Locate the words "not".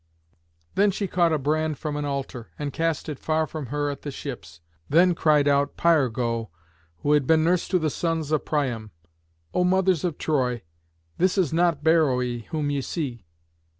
11.53-11.83